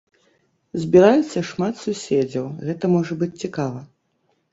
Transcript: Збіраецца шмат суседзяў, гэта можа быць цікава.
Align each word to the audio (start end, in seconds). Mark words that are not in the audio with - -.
Збіраецца 0.85 1.43
шмат 1.49 1.73
суседзяў, 1.83 2.47
гэта 2.71 2.85
можа 2.95 3.13
быць 3.21 3.31
цікава. 3.45 3.85